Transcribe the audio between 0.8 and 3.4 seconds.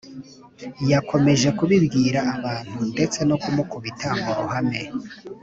yakomeje kubibwira babantu ndetse no